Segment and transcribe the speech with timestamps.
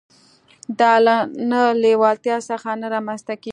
[0.79, 1.15] دا له
[1.49, 3.49] نه لېوالتيا څخه نه رامنځته کېږي.